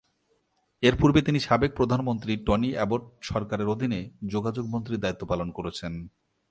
[0.83, 3.03] এরপূর্বে তিনি সাবেক প্রধানমন্ত্রী টনি অ্যাবট
[3.21, 3.99] সরকারের অধীনে
[4.27, 5.93] যোগাযোগ মন্ত্রীর দায়িত্ব পালন করেছেন।